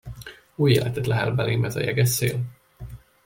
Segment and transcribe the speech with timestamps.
[0.55, 2.39] Új életet lehel belém ez a jeges szél!